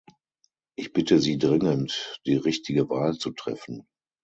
[0.75, 3.85] Ich bitte Sie dringend, die richtige Wahl zu treffen.